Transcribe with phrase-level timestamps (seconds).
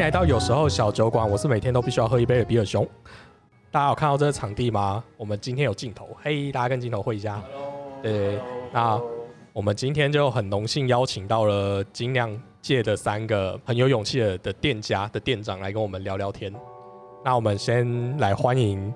[0.00, 2.88] 迎来到有时候小酒馆，我是每天都必须要喝一杯的比尔熊。
[3.70, 5.04] 大家有看到这个场地吗？
[5.18, 7.42] 我们今天有镜头，嘿，大家跟镜头会一下。
[8.02, 8.38] 对，
[8.72, 8.98] 那
[9.52, 16.50] 我们今天就很荣幸邀请到了精酿界的三个很有勇气的的店家的店长来跟我们聊聊天。
[17.22, 18.92] 那我们先来欢迎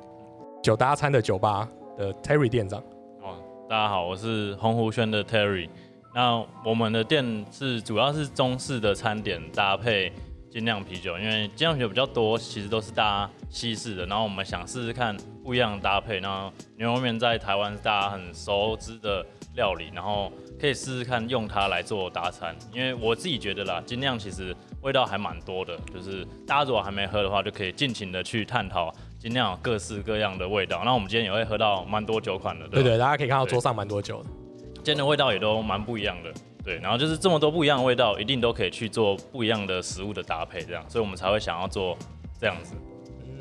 [0.63, 1.69] 酒搭餐的酒吧
[1.99, 2.81] 的 Terry 店长。
[3.21, 3.37] 哦，
[3.69, 5.69] 大家好，我是洪湖轩的 Terry。
[6.15, 10.11] 那我们的店是主要是中式的餐点搭配
[10.55, 14.07] 精酿啤酒，因为精酿啤酒比较多，其实都是大家西式的。
[14.07, 16.21] 然后我们想试试看不一样的搭配。
[16.21, 19.27] 然后牛肉面在台湾是大家很熟知的
[19.57, 22.55] 料理，然后可以试试看用它来做搭餐。
[22.73, 30.83] 因为我自己觉得啦，精酿其实味道还蛮多的，就是大家如果还没喝的话，就可以尽情的去探讨精酿各式各样的味道。
[30.85, 34.29] 那我们今天也会喝到蛮多酒款的，对对，大家可以看到桌上蛮多酒的。
[34.77, 36.33] 今天的味道也都蛮不一样的，
[36.65, 41.97] 对，然后就是这么多不一样的味道，一定都可以去做不一样的食物的搭配，这样，所以我们才会想要做
[42.41, 42.75] 这样子。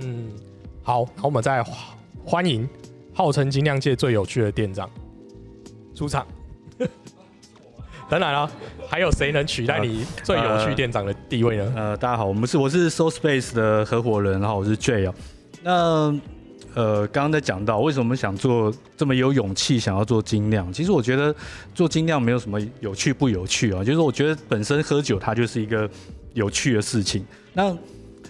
[0.02, 0.29] 嗯，
[0.83, 1.63] 好，那我们再
[2.25, 2.67] 欢迎
[3.13, 4.89] 号称精酿界最有趣的店长
[5.95, 6.27] 出场。
[8.09, 8.51] 当然了，
[8.89, 11.73] 还有谁能取代你最有趣店长的地位呢？
[11.75, 15.16] 呃，大家好，我们是我是 Soul Space 的合伙人，然后我是 Jay 哦。
[15.63, 16.13] 那
[16.75, 21.35] 呃，刚刚在讲到为什么想做这么有勇气想要做精酿，其实我觉得
[21.75, 25.89] 做精酿没有什么有趣不有趣啊，就是我觉得本身喝酒它就是一个
[26.33, 27.23] 有趣的事情。
[27.53, 27.75] 那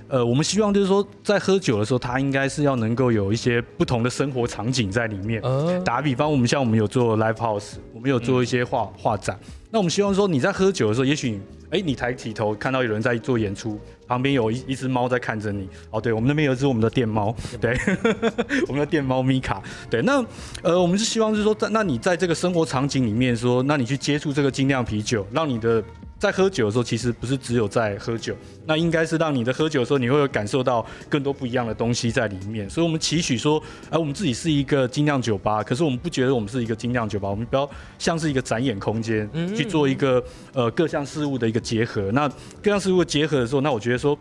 [0.10, 5.42] 呃，我们希望就是说在喝酒的时候，它应该是要能够有一些不同的生活场景在里面。
[5.84, 9.40] 打比方，我们像我们有做 live house，我们有做一些画画展。
[9.72, 11.40] 那我们希望说你在喝酒的时候，也许
[11.72, 13.80] 哎你抬起头看到有人在做演出。
[14.14, 15.68] 旁边有一一只猫在看着你。
[15.90, 17.76] 哦，对我们那边有一只我们的电猫，对，
[18.70, 20.24] 我们的电猫米卡，对，那
[20.62, 25.84] 呃，我们是希望是说，在那你在这个生活场景里面说，那你去接触这个精酿啤酒，让你的。
[26.24, 28.34] 在喝酒的时候，其实不是只有在喝酒，
[28.66, 32.70] 那应该是让你的喝酒的时候，你会有感受到更多不一样的东西在里面。
[32.70, 42.10] 所以，我们期许说，哎，我们自己是一个精酿酒吧，可是我们不觉得我们是一个精酿酒吧，我们比较像是一个展演空间，去做一个呃各项事物的一个结合。
[42.14, 42.30] 那
[42.62, 44.18] 各项事物结合的时候，那我觉得说，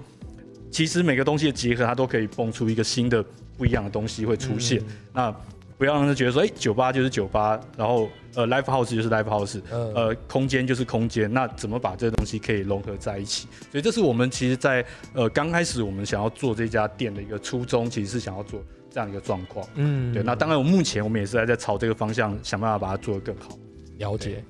[0.72, 3.24] 其实每个东西的结合，它都可以蹦出一个新的
[3.56, 4.82] 不一样的东西会出现。
[5.12, 5.32] 那
[5.82, 13.48] 不要让他觉得说，哎，酒吧就是酒吧，然后呃，live house 就是 live house，呃，空间就是空间，那怎么把这个东西可以融合在一起？
[13.68, 19.66] 所以这是我们其实，在呃刚开始我们想要做这家店的一个初衷，其实是想要做这样一个状况。
[19.74, 20.22] 嗯，对。
[20.22, 23.58] 那当然，我目前我们也是在在朝这个方向想办法把它做得更好。
[23.98, 24.44] 了解。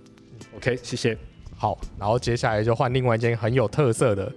[0.56, 1.16] OK，谢谢。
[1.56, 4.30] 好，然后接下来就换另外一间很有特色的，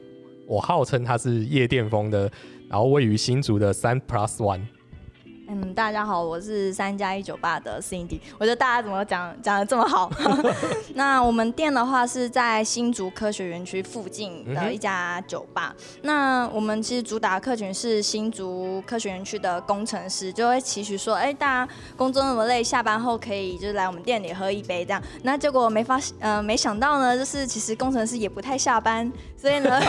[0.47, 2.31] 我号称它是夜店风的，
[2.69, 4.61] 然后位于新竹的三 Plus One。
[5.47, 8.19] 嗯，大家好，我是三加一酒吧的 Cindy。
[8.39, 10.11] 我觉得大家怎么讲讲的这么好？
[10.95, 15.75] 那我们店的话是在新竹科学园区附近的一家酒吧。
[16.01, 25.01] 那我们其实主打客群是新竹科学园区的工程师，就会期许说，哎，大家工作那么累，下班后可以就是来我们店里喝一杯这样。
[25.21, 29.79] 那结果没发，呃，没想到呢，就是其实工程师也不太下班，所以呢，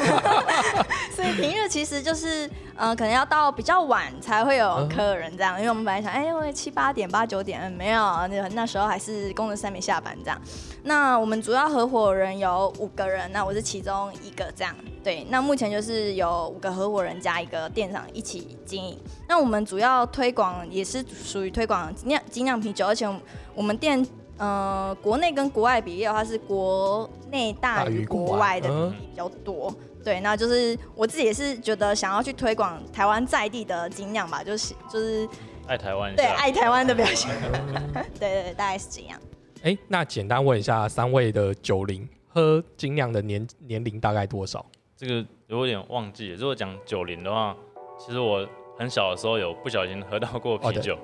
[1.17, 5.59] 所以平日其实就是，呃，可能要到比较晚才会有客人这样。
[5.59, 10.41] 因为我们本来想，哎，因为七八点、八九点，没有，那那时候还是工作三没下班这样。
[10.83, 14.75] 那我们主要合伙人有五个人，那我是其中一个这样。
[15.03, 18.99] 对，那目前就是有五个合伙人加一个店长一起经营。
[19.29, 23.09] 那我们主要推广也是属于推广酿精酿啤酒，而且
[23.55, 24.07] 我们店
[24.37, 29.73] 呃国内跟国外比例的话是国内大于国外的比例比较多。
[30.07, 35.29] 对，那就是我自己也是觉得想要去推广台湾在地的精酿吧，就是就是
[35.67, 37.29] 爱台湾，对爱台湾的表现，
[38.17, 39.21] 对对对，大概是这样。
[39.65, 44.65] 哎，那简单问一下三位的酒龄，喝精酿的年年龄大概多少？
[44.97, 46.29] 这个有点忘记。
[46.35, 47.57] 如果讲酒龄的话，
[47.99, 48.47] 其实我
[48.79, 50.97] 很小的时候有不小心喝到过啤酒，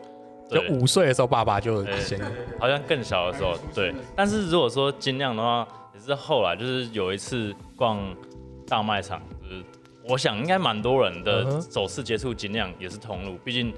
[0.49, 2.21] 就五岁的时候爸爸就先，
[2.57, 3.93] 好像更小的时候，对。
[4.15, 7.99] 但是如果说精酿的话，也是后来就是有一次逛。
[8.73, 9.63] 大卖场，就是
[10.09, 13.71] 我想应该蛮多人的首次接触精酿也是通路，毕竟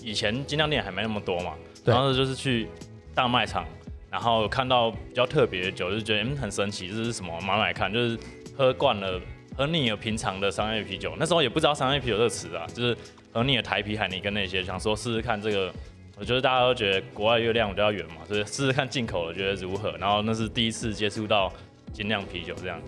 [0.00, 1.54] 以前精酿店还没那么多嘛。
[1.84, 2.68] 然后就是去
[3.16, 3.66] 大卖场，
[4.08, 7.36] 然后看到比较特别的酒，就觉得嗯很神奇，这是什么？
[7.40, 8.16] 买买看，就是
[8.56, 9.20] 喝惯了，
[9.56, 11.16] 喝腻了平常的商业啤酒。
[11.18, 12.96] 那时候也不知道商业啤酒这个词啊，就是
[13.32, 15.72] 喝腻了台啤、海尼跟那些，想说试试看这个。
[16.16, 19.90] 我觉得大家都觉得国外月亮比较圆嘛，所以试试看进口的，觉得如何？
[19.98, 21.52] 然后那是第一次接触到
[21.92, 22.80] 精酿啤酒这样。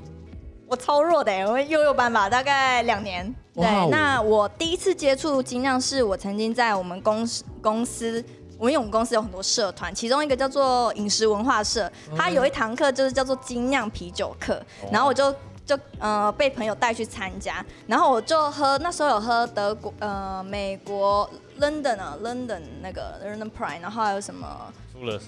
[0.71, 3.35] 我超弱的，我幼幼班吧，大概两年。
[3.53, 8.25] 对，那我第一次接触精酿是我曾经在我们公司公司，
[8.57, 14.63] 我们我们公司有很多社团，其中一个叫做饮食文化社，它有一堂课就是叫做精酿啤酒课，
[14.93, 15.35] 然后我就。
[15.67, 21.31] 就呃被朋友带去参加，然后我就喝那时候有喝德国呃美国
[21.61, 24.49] London 啊 London 那个 London Pride，然后还有什么
[24.93, 25.27] 出了事，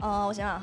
[0.00, 0.62] 呃我想想。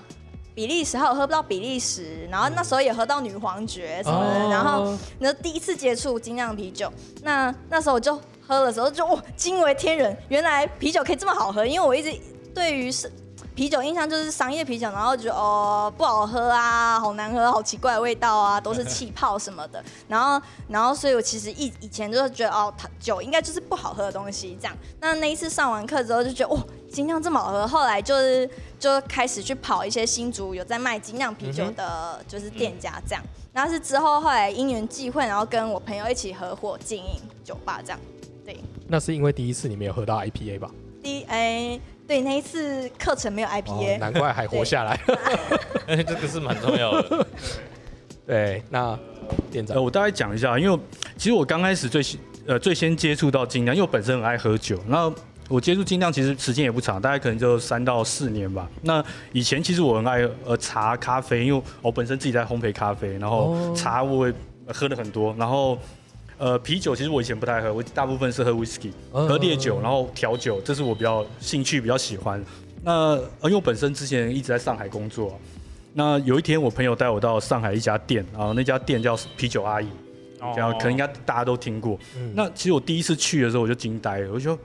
[0.60, 4.50] 比利时还有喝不到比利时，然后那时候也喝到女皇爵什么的，哦。
[4.52, 6.92] 然后那第一次接触精酿啤酒，
[7.24, 12.14] 那那时候我就喝的时候就哇惊为天人，原来啤酒可以这么好喝，因为我一直
[12.54, 13.10] 对于是
[13.56, 26.60] 啤酒印象就是商业啤酒，然后觉得哦不好喝啊，好难喝，好奇怪的味道啊，都是气泡什么的，然后然后所以我其实以以前就是觉得哦，它酒应该就是不好喝的东西这样，那那一次上完课之后就觉得哦
[26.92, 33.24] 精酿这么好喝，后来就是就开始去跑一些新竹有在卖精酿啤酒的，就是店家这样。
[33.52, 38.00] 然后是之后后来因缘际会，然后跟我朋友一起合伙经营酒吧这样。
[38.46, 40.72] 对，那是因为第一次你没有喝到 IPA 吧？
[41.04, 45.00] 第一哎对那一次课程没有哦 IPA，、难怪还活下来。
[45.88, 47.28] 这个是蛮重要的。
[48.26, 48.98] 对，那
[49.52, 50.80] 店长呃，我大概讲一下，因为
[51.18, 55.12] 其实我刚开始最先呃最先接触到精酿，因为我本身很爱喝酒，那
[55.50, 58.70] 我接触精酿其实时间也不长，大概可能就三到四年吧。
[58.84, 59.04] 那
[59.34, 64.34] 以前其实我很爱呃茶、咖啡，因为我本身自己在烘焙咖啡，然后哦茶我也
[64.68, 65.78] 喝的很多，然后。
[66.42, 72.42] 呃，啤酒其实我以前不太喝，我大部分是喝 whisky，嗯喝烈酒，然后调酒，这是我比较兴趣比较喜欢。
[72.82, 75.38] 那呃因为我本身之前一直在上海工作，
[75.92, 79.90] 那有一天我朋友带我到上海一家店，然后那家店叫啤酒阿姨，
[80.56, 82.00] 这样可能应该大家都听过。
[82.16, 84.60] 嗯那其实我第一次去的时候我就惊呆了，我就说，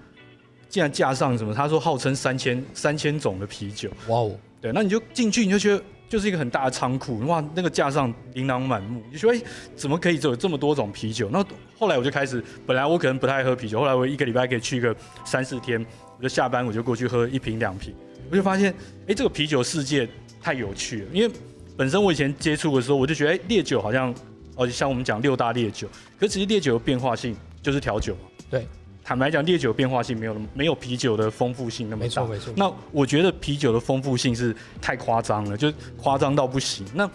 [0.75, 1.55] 竟然架上什么？
[1.55, 9.41] 他说号称三千三千种的啤酒，哇哦，对，那你就进去你就觉得就是一个很大的仓库，哇，那个架上琳琅满目，你就说哎、
[9.77, 11.31] 怎么可以有这么多种啤酒？
[11.31, 11.47] 那
[11.79, 14.93] 后来我就开始，本来我可能不太喝啤酒，后来我一个礼拜可以去个
[15.25, 15.81] 三四天，
[16.19, 17.95] 我就下班我就过去喝一瓶两瓶，
[18.29, 18.75] 我就发现
[19.07, 20.09] 哎、这个啤酒世界
[20.43, 21.33] 太有趣了，因为
[21.77, 24.13] 本身我以前接触的时候，我就觉得哎、烈酒好像
[24.57, 25.87] 哦像我们讲六大烈酒，
[26.19, 28.23] 可其实烈酒的变化性就是调酒嘛。
[28.51, 28.67] 对，
[29.05, 32.07] 坦白讲，烈酒变化性没有那么没有啤酒的丰富性那么大。
[32.07, 32.53] 没错没错。
[32.57, 36.87] 那我觉得啤酒的丰富性是太夸张了，就是夸张到不行。
[36.95, 37.11] 那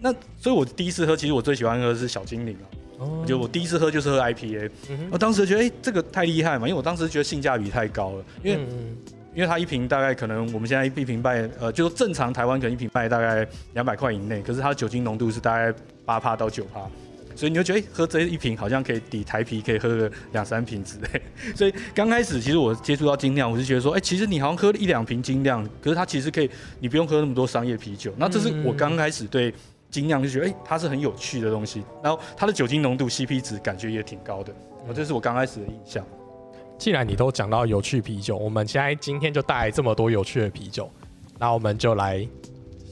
[0.00, 2.66] 那所以，我第一次喝，其实我最喜欢喝的是小精灵啊。
[2.98, 8.96] 哦就我第一次喝就是喝 IPA，嗯我当时觉得哎、这个太厉害嘛，因为我当时觉得性价比太高了，因为、嗯
[9.34, 16.88] 因为它一瓶大概可能我们现在一瓶卖呃，就正常台湾可能一瓶卖大概两百块以内，可是它的酒精浓度是大概八帕到九帕。
[17.36, 21.22] 所以你就觉得，哎、喝这一瓶好像可以抵台啤可以喝个两三瓶之类。
[21.54, 26.50] 所以刚开始其实我接触到精酿，我就觉得说，哎、其实你好像喝一两瓶精酿，可是它其实可以，
[26.80, 28.12] 你不用喝那么多商业啤酒。
[28.16, 29.52] 那这是我刚开始对
[29.90, 31.82] 精酿就觉得，哎、它是很有趣的东西。
[32.02, 34.52] 然后它的酒精浓度、CP 值感觉也挺高的。
[34.88, 36.04] 我这是我刚开始的印象。
[36.78, 40.90] 既然你都讲到有趣啤酒，我们现在今天就带来这么多有趣的啤酒，
[41.38, 42.26] 那我们就来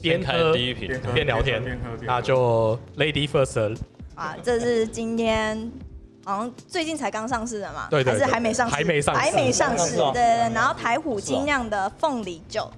[0.01, 1.61] 边喝第一瓶，边聊天
[2.01, 3.77] 那就 Lady First，
[4.15, 5.71] 啊，这是今天
[6.23, 10.53] 好像最近才刚上市的嘛，对对对还是还没上市，还没上市还没上市，是哦对对对。
[10.53, 12.71] 然后台虎精酿的凤梨酒，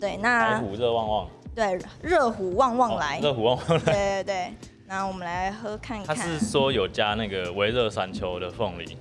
[0.00, 4.54] 对，台那虎热旺旺，对热虎旺旺来，热虎旺旺来，对对对。
[4.86, 6.26] 那我们来喝看他看。
[6.26, 8.98] 是说有加那个微热山丘的凤梨，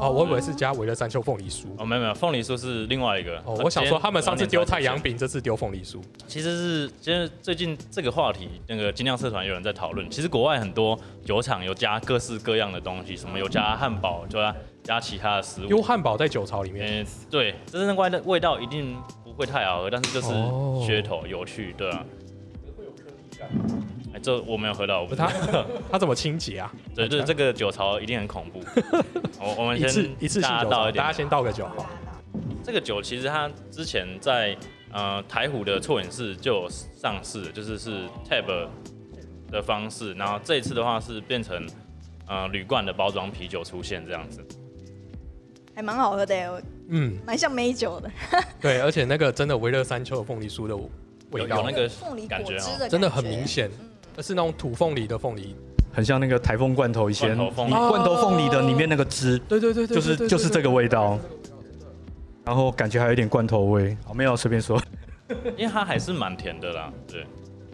[0.00, 1.64] 哦，我以为是加维乐山丘凤梨酥。
[1.78, 3.38] 哦，没有没有，凤梨酥是另外一个。
[3.44, 5.12] 哦，我想说他们上次丢太阳饼。
[5.12, 6.00] 饼，这次丢凤梨酥。
[6.26, 6.56] 其实
[6.86, 10.10] 是，其实最近这个话题，那个精酿社团有人在讨论。
[10.10, 15.68] 其实国外很多酒厂有加各式各样的东西，什么有加汉堡，就加加其他的食物。
[15.68, 22.04] 丢汉堡在酒槽里面，嗯，对，这是那味的味道一定不会太好喝，但是就是哦噱头有趣，对啊。
[24.16, 25.66] 哎，这我没有喝到，我不知它道。
[25.92, 26.72] 它怎么清洁啊？
[26.94, 28.60] 对对，这个酒槽一定很恐怖。
[29.38, 31.86] 我我们一次先一次性酒槽，大家倒一点大家先倒个酒好。
[32.64, 34.56] 这个酒其实它之前在
[34.90, 38.68] 呃台虎的错饮室就有上市，就是是 tab
[39.50, 41.66] 的方式，然后这一次的话是变成
[42.26, 44.42] 呃铝罐的包装啤酒出现这样子。
[45.74, 46.58] 还蛮好喝的耶，我
[46.88, 48.10] 嗯，蛮像美酒的，
[48.62, 50.74] 对，而且那个真的维乐山丘的凤梨酥的
[51.32, 53.46] 味道有那个凤梨感觉哦果汁的，真的很明。
[53.46, 53.74] 显，而
[54.22, 55.54] 是那种土凤梨的凤梨。
[55.92, 61.18] 很像那个台风罐头，以前罐头凤梨你罐头凤梨的里面那个汁，对对对对，就是对就是这个味道。
[62.44, 64.80] 然后感觉还有一点罐头味，好没有随便说。
[65.56, 66.92] 因为它还是蛮甜的啦。
[67.08, 67.26] 对，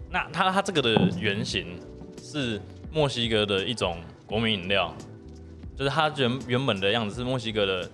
[0.09, 1.79] 那它它这个的原型
[2.23, 2.61] 是
[2.93, 4.95] 墨西哥的一种国民饮料，
[5.77, 7.91] 就是它原原本的样子是墨西哥的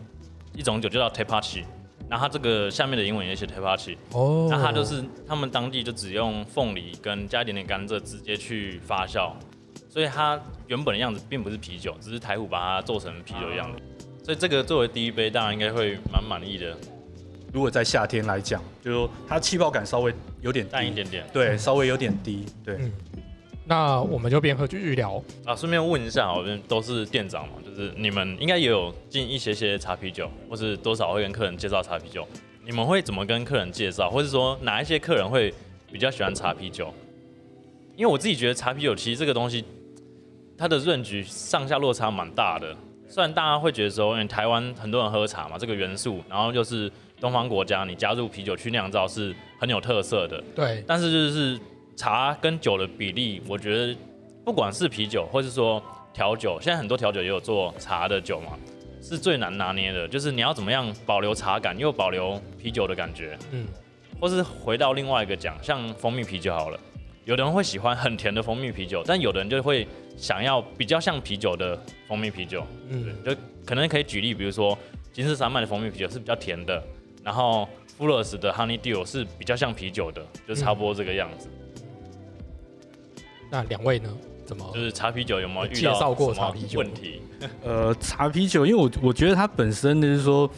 [0.55, 1.65] 一种酒，就叫 Tepache。
[2.09, 9.33] 然后它这个下面的英文也写 tepachi，哦，那它就是他们当地就只用凤梨跟加一点点甘蔗直接去发酵，
[9.89, 13.79] 所以它原本的样子并不是啤酒，只是台虎把它做成啤酒的样子。
[14.25, 16.77] 所以这个作为第一杯，当然应该会蛮满意的，
[17.53, 21.27] 如果在夏天来讲，就是说它气泡感稍微有点低淡一点点。
[21.33, 22.77] 对，稍微有点低，对。
[22.77, 22.93] 嗯
[23.69, 25.23] 那我们就边喝继续聊。
[25.45, 32.27] 啊，顺便问一下，我们都是店长嘛，就是你们应该也有进一些些茶啤酒，或是多少会跟客人介绍茶啤酒。
[32.65, 35.53] 你们会怎么跟客人介绍，或是说哪一些客人会
[35.93, 36.93] 比较喜欢茶啤酒？
[37.95, 39.63] 因为我自己觉得茶啤酒其实这个东西，
[40.57, 42.75] 它的润局上下落差蛮大的。
[43.07, 50.43] 虽然大家会觉得说，因为台湾很多人喝茶嘛，这个元素，然后又是东方国家，你加入啤酒去酿造是很有特色的。
[50.55, 51.59] 对，但是就是
[51.99, 53.97] 茶跟酒的比例，我觉得
[54.45, 55.83] 不管是啤酒或是说
[56.15, 58.57] 调酒，现在很多调酒也有做茶的酒嘛，
[59.03, 63.67] 是最难拿捏的，就是你要怎么样保留茶感又保留啤酒的感觉，嗯，
[64.21, 66.79] 或是回到另外一个讲，像蜂蜜啤酒好了，
[67.25, 69.85] 有的人会喜欢很甜的蜂蜜啤酒，但有的人就会
[70.17, 71.77] 想要比较像啤酒的
[72.07, 73.35] 蜂蜜啤酒，嗯，就
[73.67, 74.79] 可能可以举例，比如说
[75.13, 76.81] 金丝山脉的蜂蜜啤酒是比较甜的，
[77.25, 81.49] 然后 Fuller's 的 Honey Dew 是比较像啤酒的，就差不多这个样子。
[83.51, 84.09] 那两位呢？
[84.47, 84.65] 怎么？
[84.75, 87.21] 就是茶啤酒有没有介绍过茶啤酒问题？
[87.65, 90.51] 呃，茶啤酒，因为我我觉得它本身就是说，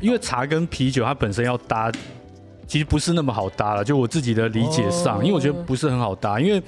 [0.00, 1.92] 因为茶跟啤酒它本身要搭，
[2.66, 3.84] 其实不是那么好搭了。
[3.84, 6.62] 就我自己的理解上，哦因为我觉得不是很好搭，因为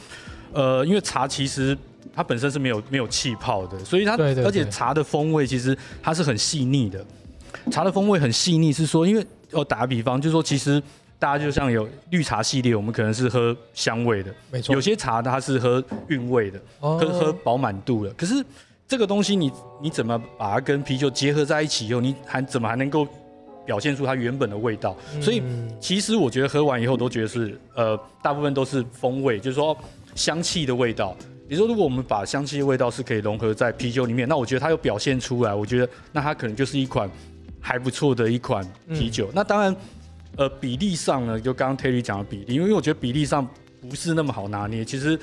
[0.52, 1.76] 呃，因为茶其实
[2.14, 7.04] 它本身是没有没有气泡的，所以它对对对而且茶的风味其实它是很细腻的。
[7.70, 10.82] 茶的风味很细腻，是说因为我打个比方，就是说其实
[11.24, 16.60] 大家就像有绿茶系列，我们可能是喝香味的，没错，有些茶它是喝韵味的。
[16.80, 18.12] 哦喝喝饱满度的。
[18.12, 18.44] 可是
[18.86, 19.50] 这个东西你
[19.80, 23.08] 你怎么把它跟啤酒结合在一起以后，你还怎么还能够
[23.64, 24.94] 表现出它原本的味道？
[25.18, 29.74] 所以嗯其实我觉得喝完以后都觉得是呃，大部分都是风味，就是说
[30.14, 31.16] 香气的味道。
[31.48, 37.10] 你说，如果我们把香气的味道是可以融合在啤酒里面，那我觉得它有表现出来，我觉得那它可能就是一款
[37.62, 39.30] 还不错的一款啤酒。
[39.34, 39.74] 那当然，
[40.36, 43.48] 呃，比例上呢，就刚刚 Terry 讲的比例，因为我觉得比例上
[43.88, 44.84] 不是那么好拿捏。
[44.84, 45.18] 其实，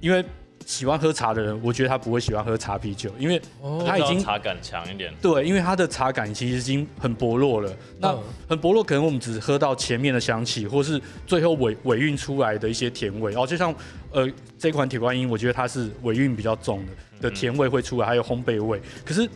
[0.00, 0.24] 因为
[0.64, 7.76] 喜欢喝茶的人，我觉得他不会喜欢喝茶啤酒，因为哦它已经茶感强一点，对，因为它的茶感其实已经很薄弱了。
[7.98, 13.34] 那嗯很薄弱，可能我们只喝到前面的香气，或是最后尾尾韵出来的一些甜味。
[13.34, 13.74] 哦，就像
[14.12, 18.80] 呃这款铁观音，我觉得它是尾韵比较重的的甜味会出来，还有烘焙味。
[19.04, 19.28] 可是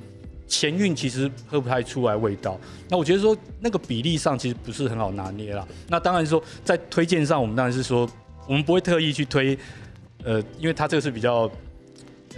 [0.47, 2.59] 前韵其实喝不太出来味道。
[2.89, 5.67] 那我觉得说那个比例上其实不是很好拿捏啦。
[5.89, 8.09] 那当然说在推荐上，我们当然是说
[8.47, 9.59] 我们不会特意去推，
[10.25, 11.51] 呃，因为它这个是比较。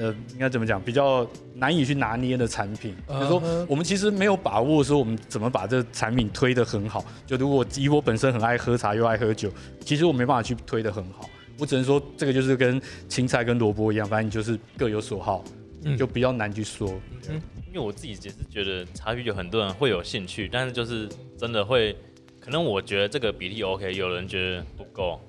[0.00, 0.80] 呃，应该怎么讲？
[0.80, 7.04] 比较难以去拿捏的产品，就是说我们其实没有把握说我们怎么把这产品推得很好。
[7.26, 9.50] 就如果以我本身很爱喝茶又爱喝酒，
[9.84, 11.28] 其实我没办法去推得很好。
[11.58, 15.42] 我只能说这个就是跟青菜跟萝卜一样，反正你就是各有所好，
[15.82, 16.94] 嗯就比较难去说。
[17.68, 21.08] 因为我自己也是觉得茶啤酒很多人会有兴趣，但是就是
[21.38, 21.94] 真的会，
[22.40, 25.20] 可能我觉得这个比例 OK，有人觉得不够。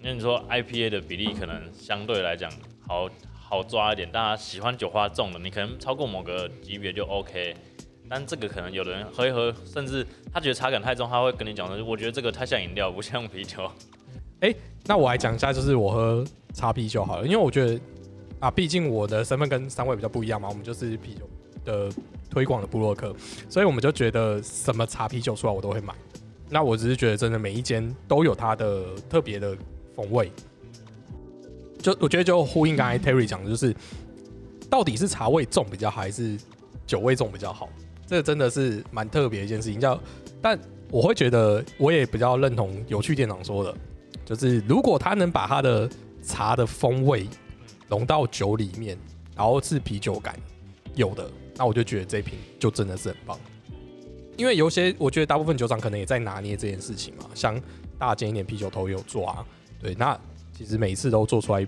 [0.00, 2.48] 因为你说 IPA 的比例可能相对来讲
[2.86, 7.56] 好好抓一点，大家喜欢酒花重的，你可能超过某个级别就 OK。
[8.08, 13.68] 但这个可能有的人喝一喝，甚至他觉得茶感太重，他会跟你讲说，我觉得这个太像饮料，不像啤酒。
[14.40, 14.54] 哎
[14.84, 17.80] 那我来讲一下，就是我喝茶啤酒好了，因为我觉得
[18.38, 21.28] 啊，毕竟我的身份跟三位比较不一样嘛，我们就是啤酒
[21.66, 21.90] 的
[22.30, 23.14] 推广的布洛克，
[23.50, 25.92] 所以我们就觉得什么茶啤酒出来我都会买。
[26.48, 29.54] 那我只是觉得真的每一间都有它的特别的
[29.94, 30.32] 风味，
[31.82, 33.74] 就我觉得就呼应刚才 Terry 讲的，就是
[34.70, 36.38] 到底是茶味重比较好，还是
[36.86, 37.68] 酒味重比较好？
[38.06, 39.80] 这个真的是蛮特别一件事情。
[39.80, 40.00] 叫，
[40.40, 40.56] 但
[40.88, 43.74] 我会觉得我也比较认同有趣店长说的，
[44.24, 45.90] 就是如果他能把他的
[46.22, 47.26] 茶的风味
[47.88, 48.96] 融到酒里面，
[49.34, 50.38] 然后是啤酒感
[50.94, 53.38] 有的，那我就觉得这瓶就真的是很棒。
[54.36, 57.60] 因为有些我觉得大部分酒厂可能也在拿捏这件事情嘛，像
[57.98, 59.46] 大间一点啤酒头也有做啊，
[59.80, 60.18] 对，那
[60.52, 61.66] 其实每一次都做出来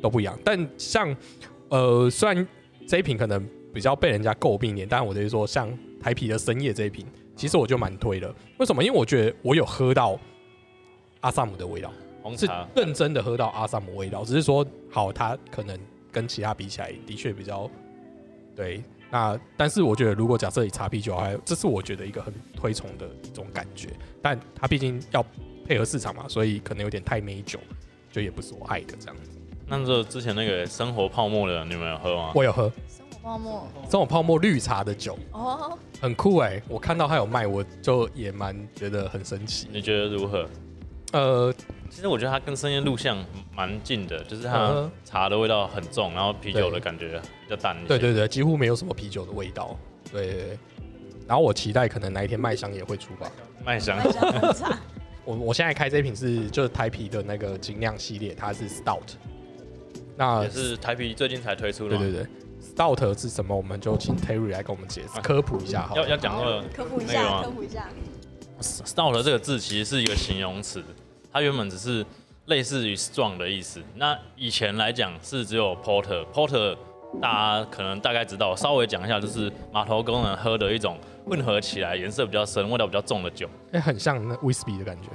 [0.00, 0.38] 都不一样。
[0.44, 1.14] 但像
[1.68, 2.48] 呃，虽然
[2.88, 5.68] 这一瓶可能比较被人家诟病一点，但我就是说，像
[6.00, 7.04] 台啤的深夜这一瓶，
[7.36, 8.34] 其实我就蛮推的。
[8.58, 8.82] 为什么？
[8.82, 10.18] 因为我觉得我有喝到
[11.20, 11.92] 阿萨姆的味道。
[12.36, 15.78] 是认真的喝到阿萨姆味道，只是说好，它可能
[16.10, 17.70] 跟其他比起来，的确比较
[18.56, 18.82] 对。
[19.10, 23.88] 那但是我觉得，如果假设以茶啤酒，还这是我觉得一个很推崇的一种感觉，
[24.20, 25.24] 但它毕竟要
[25.64, 27.58] 配合市场嘛，所以可能有点太美酒，
[28.10, 29.30] 就也不是我爱的这样子。
[29.68, 32.32] 那就之前那个生活泡沫的，你们有喝吗？
[32.34, 39.68] 我有喝生活泡沫生活泡沫绿茶的酒，哦，很酷哎、我看到它有卖，我就也蛮觉得很神奇。
[39.72, 40.48] 你觉得如何？
[41.16, 41.54] 呃，
[41.90, 43.16] 其实我觉得它跟深夜录像
[43.54, 47.86] 蛮近的，就是它嗯茶的味道很重，然后啤酒的感觉比较淡一些。
[47.88, 49.76] 对对对，几乎没有什么啤酒的味道。
[50.12, 50.58] 对对对。
[51.26, 53.30] 然后我期待可能哪一天麦香也会出吧。
[53.64, 54.78] 麦香麦香红茶，
[55.24, 59.00] 我我现在开这一瓶是就是台啤的那个精酿系列，它是 Stout，
[60.16, 62.02] 那也是台啤最近才推出的嘛。
[62.02, 62.28] 对对对
[62.62, 63.56] ，stout 是什么？
[63.56, 66.02] 我们就请 Terry 来跟我们解释、啊科普一下好了。
[66.02, 67.88] 要要讲那个科普一下，那个吗科普一下。
[68.60, 70.82] stout 这个字其实是一个形容词，
[71.36, 72.02] 它原本只是
[72.46, 73.78] 类似于 strong 的意思。
[73.96, 76.74] 那以前来讲是只有 porter，porter
[77.20, 83.46] 大家可能大概知道，稍微讲一下，就是码头工人喝的一种混合起来颜色比较深、味道比较重的酒。
[83.72, 85.10] 哎、很像那 whisky 的感觉。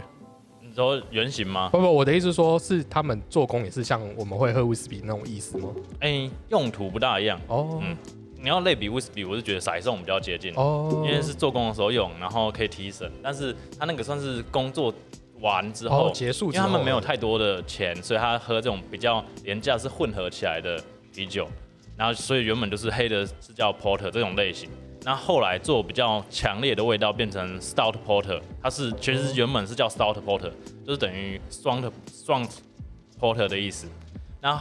[0.62, 1.70] 你说原型吗？
[1.70, 5.70] 不不，我的意思说是他们做工也是像我们会喝 whisky 那种意思吗？
[6.01, 7.42] 哎、用途不大一样。
[7.48, 7.98] 哦、嗯
[8.44, 13.12] 你要类比 whisky，我是觉得骰送比较接近，哦，因为是做工的时候用，然后可以提神。
[13.22, 14.92] 但是它那个算是工作
[15.41, 20.81] 完之后、哦结束因为他们没有太多的钱，所以他喝这种比较廉价是混合起来的
[21.13, 21.48] 啤酒，
[21.98, 24.69] 然后所以原本就是黑的是叫 porter 这种类型，
[25.03, 30.51] 那后来做比较强烈的味道变成 stout porter，它是其实原本是叫 stout porter，
[30.86, 32.48] 就是等于 strong strong
[33.19, 33.88] porter 的意思，
[34.41, 34.60] 那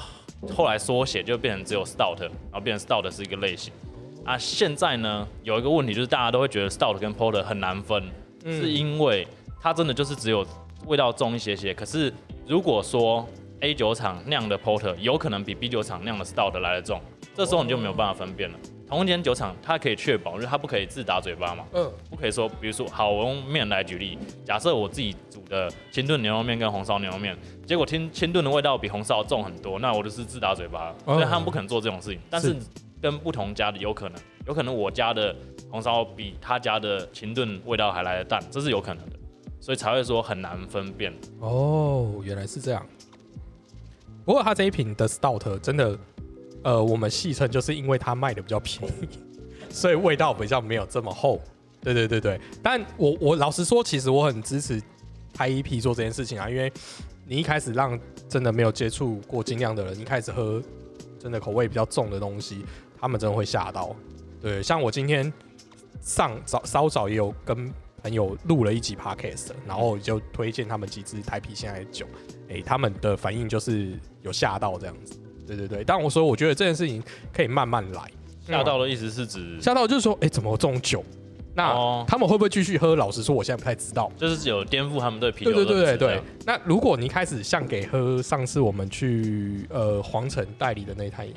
[0.55, 3.73] 后来缩写就变成只有 stout，然后变成 stout 是一个类型。
[4.25, 8.03] 啊，现在呢有一个问题就是大家都会觉得 stout 跟 porter 很难分，
[8.45, 9.27] 嗯是因为
[9.63, 10.47] 它真的就是只有
[10.91, 11.73] 味道重一些些。
[11.73, 12.13] 可是
[12.47, 13.25] 如果说
[13.61, 17.01] A 酒厂酿的 porter 有可能比 B 酒厂酿的 stout 来的重，
[17.33, 18.59] 这时候你就没有办法分辨了。
[18.89, 32.19] 同一间酒厂，它可以确保，因为它不可以自打嘴巴嘛，嗯不可以说，比如说，好，我用面来举例，假设我自己煮的清炖牛肉面跟红烧牛肉面，结果清清炖的味道比红烧重很多，那我就是自打嘴巴，哦所以他们不可能做这种事情。
[32.29, 32.57] 但是
[33.01, 35.33] 跟不同家的有可能，有可能我家的
[35.71, 39.17] 红烧比他家的清炖味道还来的淡，这是有可能的，
[39.61, 41.13] 所以才会说很难分辨。
[41.39, 42.85] 哦，原来是这样。
[44.25, 45.99] 不过他这一瓶的 stout 真的，
[46.63, 49.09] 呃，我们戏称就是因为它卖的比较便宜，
[49.71, 51.41] 所以味道比较没有这么厚。
[51.83, 54.81] 对对对对，但我我老实说，其实我很支持
[55.33, 56.71] 拍一批做这件事情啊，因为
[57.27, 57.99] 你一开始让
[58.29, 60.63] 真的没有接触过精酿的人，一开始喝
[61.19, 62.65] 真的口味比较重的东西，
[63.01, 63.97] 他们真的会吓到。
[64.43, 65.33] 对，像我今天
[66.03, 72.07] 上早稍早也有跟朋友录了一集 podcast，然后就推荐他们几支台啤现在的酒，
[72.49, 75.19] 诶、他们的反应就是有吓到这样子。
[75.47, 78.03] 对对对，但我说我觉得这件事情可以慢慢来。
[78.47, 81.05] 吓到的意思是指，吓到就是说，诶、怎么有这种酒？
[81.53, 82.95] 那、哦他们会不会继续喝？
[82.95, 84.11] 老实说，我现在不太知道。
[84.17, 86.23] 就是有颠覆他们对啤酒对对对对对。
[86.47, 91.29] 那如果你一开始像给喝上次我们去呃皇城代理的那一台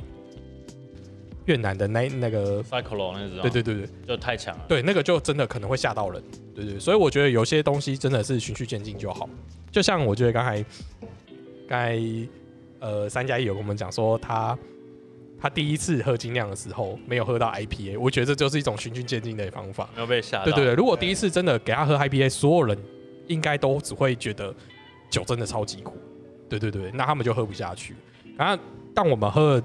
[1.45, 4.65] 越南的那那个，Cyclo 那种，对对对对就太强了。
[4.67, 6.23] 对，那个就真的可能会吓到人。
[6.55, 9.29] 对对，所以我觉得有些东西真的是循序渐进就好。
[9.71, 10.65] 就像我觉得刚才
[11.67, 11.99] 刚才
[12.79, 14.57] 呃三加一有跟我们讲说他。
[15.41, 19.89] 他第一次喝精酿的时候没有喝到 IPA，我觉得这就是一种循序渐进的方法。
[19.93, 20.45] 没有被吓到。
[20.45, 22.77] 对对对，如果第一次真的给他喝 IPA，所有人
[23.27, 24.55] 应该都只会觉得
[25.09, 25.97] 酒真的超级苦。
[26.47, 27.93] 对对对，那他们就喝不下去。
[28.37, 28.63] 然后
[28.95, 29.63] 当我们喝了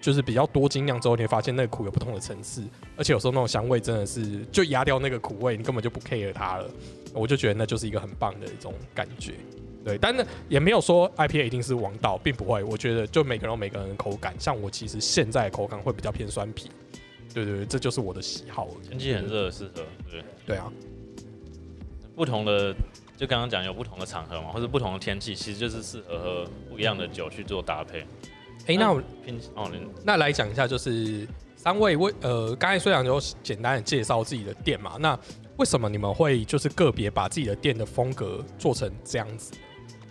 [0.00, 2.64] 就是比较多精酿之后，你会发现那个苦有不同的层次，
[2.96, 6.70] 而且有时候那种香味真的是就压掉那个苦味，你根本就不 care 它了。
[7.12, 9.34] 我就觉得那就是一个很棒的一种感觉。
[9.84, 12.62] 对，但是也没有说 IPA 一定是王道，并不会。
[12.62, 16.70] 我觉得就每个人有每个人的口感，像我其实现在的口感会比较偏酸皮。
[17.32, 18.68] 对对对，这就是我的喜好。
[18.88, 19.82] 天气很热，适合。
[20.10, 20.70] 对，对啊，
[22.14, 22.74] 不同的
[23.16, 28.04] 就刚刚讲有不同的场合嘛，或者不同的天气，其实就是适合喝不一样的酒去做搭配。
[28.66, 29.70] 哎、那我平哦，
[30.04, 35.18] 那来讲一下，就是三位为呃，刚才虽然有简单的介绍自己的店嘛，那
[35.56, 39.52] 为什么你们会就是个别把自己的店的风格做成这样子？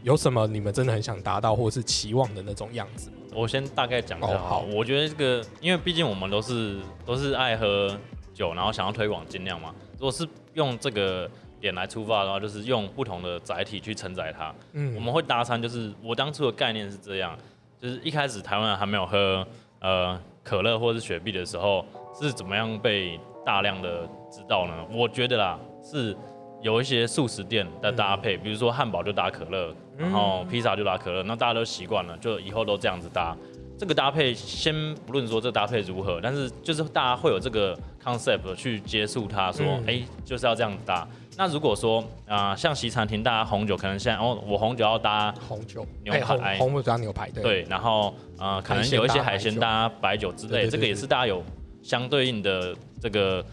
[0.03, 3.15] 有什么你们真的很想达到或是期望的那种样子吗？
[3.33, 4.65] 我先大概讲一下哦好。
[4.73, 7.97] 我觉得这个，因为毕竟我们都是都是爱喝
[8.33, 9.73] 酒，然后想要推广精酿嘛。
[9.93, 14.55] 如果是用这个点来出发的话，就是用不同的载体去承载它。
[14.71, 17.38] 嗯我们会搭餐，就是我当初的概念是这样，
[17.81, 19.45] 就是一开始台湾人还没有喝
[19.79, 24.73] 呃可乐或是雪碧的时候，是怎么样被大量的知道呢？
[24.91, 26.15] 我觉得啦，是
[26.61, 33.35] 有一些素食店的搭配，比如说汉堡就搭可乐，然后披萨就搭可乐，那大家都习惯了，就以后都这样子搭。
[33.79, 39.83] 这个搭配先不论说这搭配如何，但是就是大家会有这个 concept 去接触它，说嗯。
[39.87, 41.07] 哎、就是要这样搭。
[41.37, 51.41] 那如果说啊、像西餐厅，大家红酒可能现在哦，我红酒要搭红酒、牛哎排红红酒加牛排，对，对，然后呃，可能有一些海鲜搭白酒之类，对对对这个也是大家有
[51.81, 53.43] 相对应的这个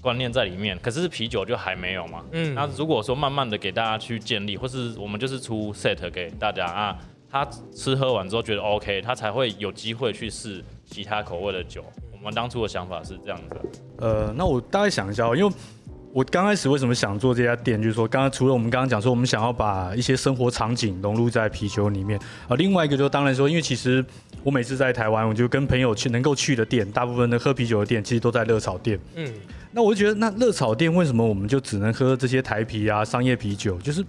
[0.00, 0.78] 观念在里面。
[0.78, 2.24] 可是啤酒就还没有嘛。
[2.30, 2.54] 嗯。
[2.54, 6.96] 那如果说慢慢的给大家去建立，或是我们就是出 set 给大家啊，
[7.34, 7.44] 他
[7.74, 11.84] 吃喝完之后觉得 OK，他才会有机会去试其他口味的酒。
[12.12, 13.56] 我们当初的想法是这样子。
[13.98, 15.52] 呃，那我大概想一下哦，因为
[16.12, 22.16] 我刚开始为什么想做这家店，就是说，刚刚除了我们刚刚讲说，我们想要把一些生活场景融入在啤酒里面，
[22.46, 24.04] 呃，另外一个就当然说，因为其实
[24.44, 28.96] 我每次在台湾，我就跟朋友去能够去的店，大部分的喝啤酒的店其实都在热炒店。
[29.16, 29.28] 嗯，
[29.72, 33.76] 那我就觉得，那热炒店为什么我们就只能喝这些台啤啊、商业啤酒？
[33.78, 34.04] 就是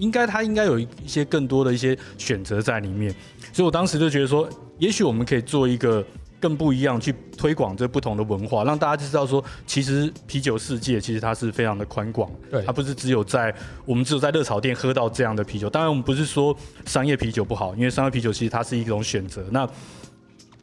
[0.00, 3.14] 应该它应该有一些更多的一些选择在里面。
[3.52, 6.04] 所以我当时就觉得说，也许我们可以做一个
[6.40, 15.68] 更不一样，去推广这不同的文化，让大家就知道说，其实啤酒世界其实它是非常的宽广，对它不是只有在我们只有在热炒店喝到这样的啤酒。
[15.68, 19.44] 当然，我们不是说商业啤酒不好，因为商业啤酒其实它是一种选择。
[19.50, 19.68] 那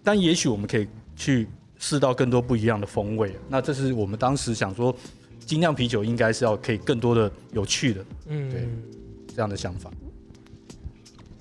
[0.03, 1.47] 但也许我们可以去
[1.77, 3.35] 试到更多不一样的风味。
[3.49, 4.95] 那这是我们当时想说，
[5.45, 8.67] 精酿啤酒应该是要可以更多的有趣的嗯，对
[9.37, 9.91] 这样的想法。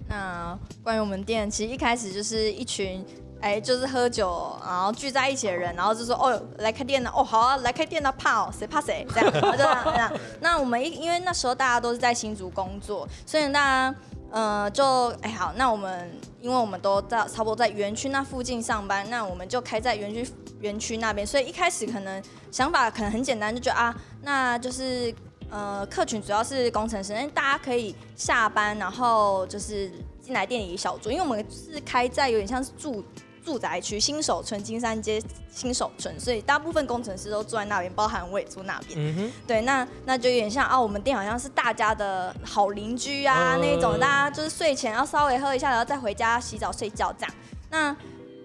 [0.06, 3.02] 那关于我们店，其实一开始就是一群。
[3.38, 9.82] 哎，就是喝酒，然后聚在一起的人，然后就说哦，来开店了，哦，好啊，来开店了，怕哦，谁怕谁，这样， 就这样。
[9.84, 13.94] 这样那我们一因为那时候大家都是在新竹工作，所以大家
[14.30, 25.14] 呃就哎好，那我们因为我们都在差不多在园区那附近上班，那我们就开在园区园区那边，所以一开始可能想法可能很简单，就觉得啊，那就是
[25.50, 33.04] 呃客群主要是工程师，那大家可以下班然后就是进来店里小酌，因为我们是开在有点像是住。
[33.46, 39.32] 住宅区新手村金山街新手村，所以大部分工程师都住在那边，包含我也住那边。
[39.46, 47.32] 对，那那就有点像啊，我们店好像是大家的好邻居啊，嗯那一种，大家就是睡前要稍微喝一下，然后再回家洗澡睡觉这样。
[47.70, 47.96] 那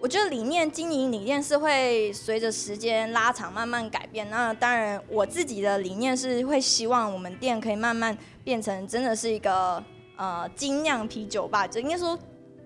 [0.02, 4.28] 我觉得理念经营理念是会随着时间拉长慢慢改变。
[4.32, 9.82] 那当然，我自己的理念是会希望我们店可以慢慢变成真的是一个
[10.16, 12.18] 呃精酿啤酒吧，就应该说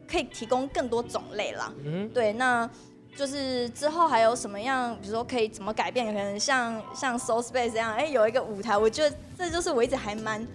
[0.10, 1.74] 可以提供更多种类啦。
[1.84, 2.70] 嗯对，那
[3.18, 6.06] 就是之后还有什么样，比如说可以怎么改变？
[6.06, 10.48] 可能像像 Soul Space 这样，哎、有一个舞台，我觉得这就是我一直还蛮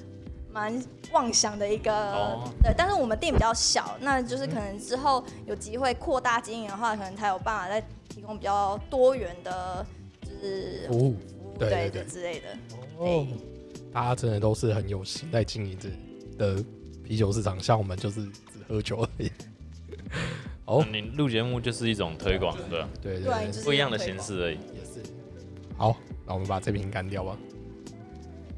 [0.52, 0.82] 蛮
[1.12, 1.92] 妄想的一个。
[1.92, 9.86] 哦对，但是我们店比较小，那就是可能之后有机会扩大经营的话，可能才有办法再提供比较多元的，
[10.22, 11.16] 就是服务
[11.58, 12.46] 对对对对之类的。
[12.98, 13.26] 哦，
[13.92, 15.88] 大家真的都是很有心在经营这
[16.36, 16.64] 的
[17.04, 19.30] 啤酒市场，像我们就是只喝酒而已。
[20.66, 22.88] 哦，你录节目就是一种推广，对吧？
[23.02, 24.54] 对对不一样的形式而已。
[24.54, 25.02] 也是。
[25.76, 27.36] 好，那我们把这瓶干掉吧。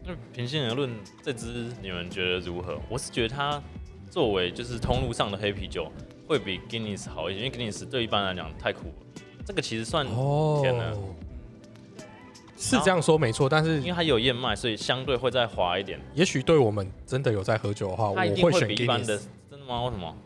[0.04, 0.90] 那平心而论，
[1.22, 2.78] 这支你们觉得如何？
[2.88, 3.62] 我是觉得它
[4.10, 5.90] 作为就是通路上的黑啤酒，
[6.26, 9.22] 会比 Guinness 好一些，因为 Guinness 对一般来讲太苦了。
[9.46, 11.14] 这个其实算，天哪哦，
[12.56, 16.00] 是这样说没错，但是因为它有燕麦，所以相对会再滑一点。
[16.14, 19.84] 也许对我们真的有在喝酒的话，我会会选一般的 Guinness，真的吗？
[19.84, 20.16] 为什么？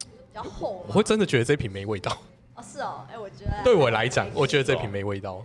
[0.00, 2.16] 比较厚我会真的觉得这瓶没味道。
[2.54, 5.44] 哦，是哦，哎、我觉得对我来讲，我觉得这瓶没味道。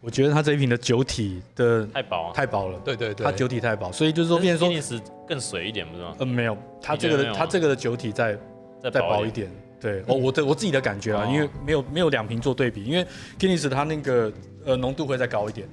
[0.00, 2.32] 我觉得它这一瓶的酒体的太薄啊。
[2.34, 6.14] 太薄了，对对对，它酒体太薄，所以就是说，变成说，Guinness 更水一点，不是吗？
[6.18, 8.38] 呃，没有，它这个它这个的酒体再
[8.82, 9.48] 再再薄一点。
[9.48, 9.66] 薄一点。
[9.78, 11.30] 对，哦，我的我自己的感觉啊，哦。
[11.32, 13.06] 因为没有没有两瓶做对比，因为
[13.38, 14.32] Guinness 它那个
[14.64, 15.68] 呃浓度会再高一点，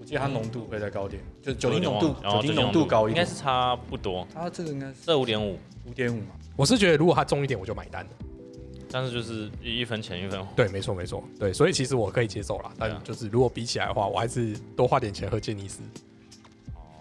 [0.00, 3.24] 我记得它浓度会再高一点，就酒精浓度酒精浓度高一点。
[3.24, 8.10] 应该是，差不多，它这个应该是这五点五，五点五嘛，我是觉得如果它重一点，我就买单了。
[8.90, 10.52] 但是就是一一分钱一分货。
[10.56, 12.72] 对，没错没错，对，所以其实我可以接受啦。
[12.78, 15.82] 对啊但就是如果比起来的话，我还是多花点钱喝杰尼斯。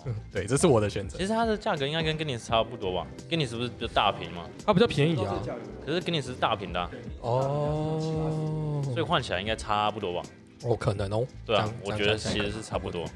[0.06, 1.23] 嗯， 对，这是我的选择其。
[1.25, 4.45] 实它的价格应该跟 Guinness 差不多吧？Guinness 不是比较大瓶吗？
[4.65, 5.43] 它比较便宜啊。
[5.86, 6.89] 可是 Guinness 是大瓶的啊、
[7.21, 10.30] 哦，所以换起来应该差不多吧？
[10.63, 11.25] 哦，可能哦。
[11.45, 13.04] 对啊，我觉得其实是差不多。
[13.06, 13.10] 嗯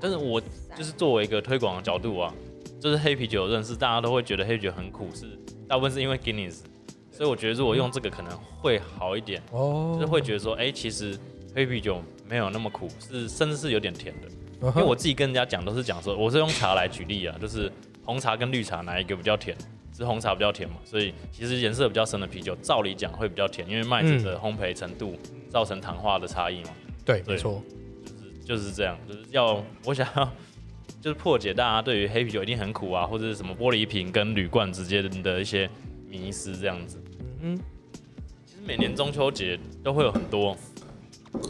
[0.00, 0.38] 但是我
[0.76, 2.34] 就是作为一个推广的角度啊，
[2.78, 5.24] 就是黑啤酒认识，大家都会觉得黑啤酒很苦，是
[5.66, 6.58] 大部分是因为 Guinness，
[7.16, 11.16] 所以我觉得如果用这个可能会好一点，哦，就是会觉得说，哎、其实
[11.54, 14.28] 黑啤酒没有那么苦，是甚至是有点甜的。
[14.60, 17.70] 因为我自己跟人家讲都是讲说，我是用茶来举例啊，就是
[18.04, 19.56] 红茶跟绿茶哪一个比较甜？
[19.96, 25.16] 是红茶比较甜嘛，所以其实颜色比较深的啤酒，照理讲会比较甜，因为麦子的烘焙程度
[25.48, 26.70] 造成糖化的差异嘛，
[27.04, 27.62] 对，对没错。
[28.04, 30.28] 就是就是这样，就是要我想要
[31.00, 35.70] 就是破解大家对于黑啤酒一定很苦啊，或者是什么玻璃瓶跟铝罐之间的一些
[36.18, 37.02] 迷思这样子。
[37.40, 37.58] 嗯
[38.46, 40.56] 其实每年中秋节都会有很多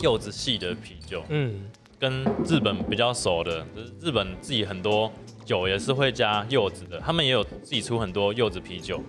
[0.02, 1.60] 柚子系的啤酒，嗯，
[1.98, 5.12] 跟日本比较熟的，就是日本自己很多
[5.44, 9.00] 酒也是会加柚子的，他们也有自己出很多柚子啤酒。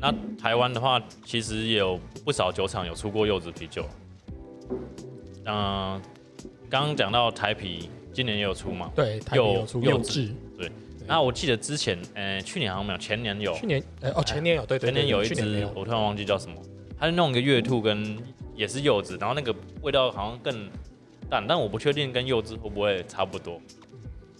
[0.00, 3.86] 那台湾的话，其实也有不少酒厂有出过柚子啤酒。
[5.44, 6.00] 嗯、
[6.68, 8.90] 刚刚讲到台啤，今年也有出嘛。
[8.94, 10.34] 对，台啤有出柚子
[11.06, 16.56] 那我记得之前，呃，去年好像没有，前年有，去年呃哦前年有，对对，对前年有一支去年没有，我突然忘记叫什么，
[16.98, 18.16] 它是弄一个月兔跟
[18.54, 20.70] 也是柚子，然后那个味道好像更
[21.28, 23.60] 淡，但我不确定跟柚子会不会差不多。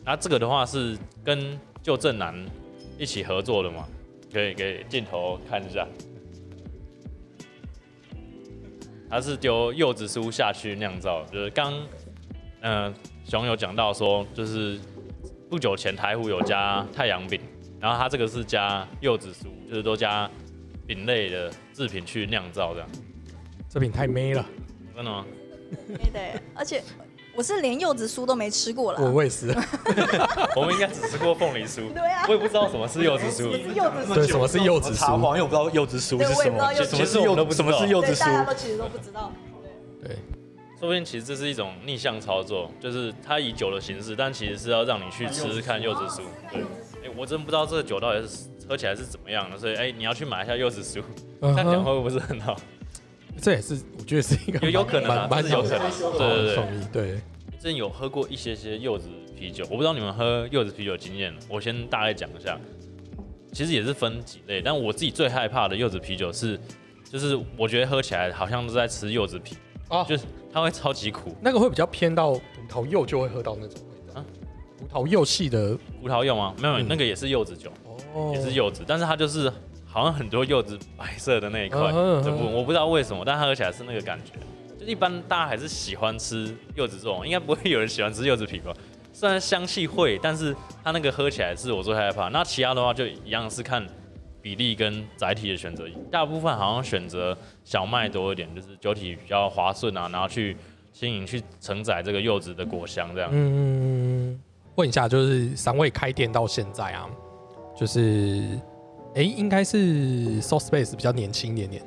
[0.04, 2.34] 那这个的话是跟旧正南
[2.98, 3.86] 一起合作的嘛，
[4.32, 5.86] 可以给镜头看一下。
[9.08, 11.74] 它是丢柚子酥下去酿造，就是刚
[12.62, 12.94] 嗯
[13.24, 14.80] 熊有讲到说，就是
[15.52, 17.38] 不久前台湖有加太阳饼，
[17.78, 20.26] 然后它这个是加柚子酥，就是都加
[20.86, 22.88] 饼类的制品去酿造这样。
[23.68, 24.42] 这饼太美了，
[24.96, 25.26] 真的吗？
[25.88, 26.82] 对的，而且
[27.36, 29.12] 我是连柚子酥都没吃过了。
[29.12, 29.54] 我也是。
[30.56, 33.50] 我们应该只吃过凤梨酥，对啊，我也不知道什么是柚子酥。
[33.50, 35.18] 柚子酥对，什么是柚子酥？
[35.18, 36.72] 因为我不知道柚子酥是什么。
[36.86, 38.20] 其实我都不什么是柚子酥？
[38.20, 39.30] 大家都其实都不知道。
[40.82, 46.22] 对，说不定其实这是一种逆向操作，就是它以酒的形式，但其实是要让你去吃吃看柚子酥。
[46.50, 46.60] 对，
[47.04, 51.00] 哎，我真不知道这个酒到底是喝起来是怎么样的，所以哎，你要去买一下柚子酥，
[51.54, 52.56] 看讲会不会是很好。
[53.40, 57.20] 这也是我觉得是一个有有可能啊，蛮有可能，对对对，对。
[57.60, 62.58] 之前有喝过一些些柚子啤酒，我不知道你们喝柚子啤酒经验，我先大概讲一下。
[63.52, 66.58] 其实也是分几类，但我自己最害怕的柚子啤酒是，
[67.04, 69.56] 就是我觉得喝起来好像都在吃柚子皮，
[69.92, 74.24] 哦，就是它会超级苦，那个会比较偏到葡萄柚，就会喝到那种味道啊。
[74.76, 76.52] 葡萄柚系的葡萄柚吗？
[76.58, 77.70] 没有，那个也是柚子酒，
[78.12, 79.52] 哦，也是柚子，但是它就是。
[79.84, 84.32] 好像很多柚子白色的那一块的部分，我不知道为什么，但它喝起来是那个感觉。
[84.80, 88.72] 就一般大家还是喜欢吃柚子这种，应该不会有人喜欢吃柚子皮吧？
[89.12, 92.28] 虽然香气会，但是它那个喝起来是我最害怕。
[92.28, 93.86] 那其他的话就一样是看
[94.42, 100.56] 比例跟载体的选择，大部分好像选择小麦多一点，就是酒体比较滑顺啊，然后去
[100.92, 103.30] 轻盈去承载这个柚子的果香这样。
[103.32, 104.38] 嗯，
[104.74, 107.08] 问一下，就是三位开店到现在啊，
[107.74, 108.58] 就是。
[109.14, 111.82] 哎，应该是 s o u c Space 比较年轻一点点，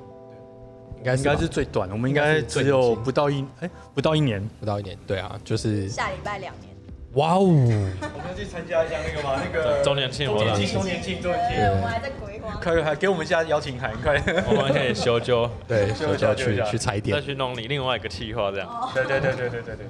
[0.99, 6.74] 应该应该是最短的，我们应该只有不到一哎不到一年，不到一年，对啊，就是下礼拜两年。
[7.15, 7.43] 哇哦！
[7.43, 9.41] 我们要去参加一下那个吗？
[9.43, 11.57] 那个 周年庆，周年庆，周年庆，周年庆。
[11.57, 12.55] 对，我们还在规划。
[12.61, 14.15] 快快，给我们一下邀请函，快！
[14.47, 18.91] 我们可以修就， 对，修就去去踩点，再去弄你另外一个计划，这样。
[18.93, 19.85] 对对对对对对对。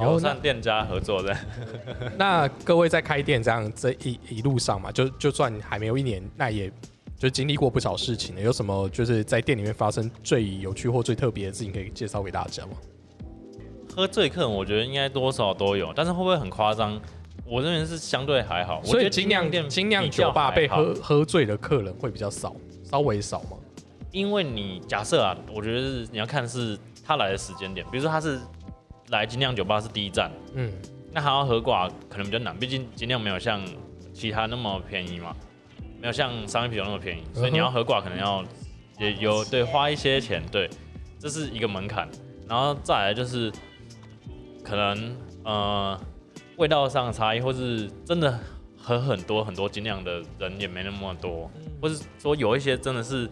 [0.00, 1.36] 友善店家合作的，
[2.18, 6.70] 那各位在开店这样这一一路上嘛，就就算还没有一年，那也。
[7.18, 12.72] 就经历过不少事情了，有什么就是在店里面发生最有趣或最特别的事情可以介绍给大家吗？
[13.96, 17.00] 喝醉客人，我觉得应该多少都有，但是会不会很夸张？
[17.46, 18.82] 我这边是相对还好。
[18.84, 22.54] 所以精酿店、精酿酒吧被喝喝醉的客人会比较少，
[22.84, 23.56] 稍微少吗？
[24.12, 28.38] 因为你假设啊，我觉得是你要看是他来的时间点，比如说他是
[29.08, 30.70] 来精酿酒吧是第一站，嗯，
[31.12, 33.62] 那他要喝挂可能比较难，毕竟精酿没有像
[34.12, 35.34] 其他那么便宜嘛。
[35.98, 38.44] 没有像商业啤酒那么便宜，所以你要喝挂可能要
[38.98, 40.68] 也有对花一些钱，对，
[41.18, 42.06] 这是一个门槛。
[42.46, 43.50] 然后再来就是
[44.66, 46.00] 可能呃
[46.56, 48.36] 味道上的差异，或是真的
[48.76, 51.48] 喝很多很多精酿的人也没那么多，
[51.80, 53.30] 或是说有一些真的是，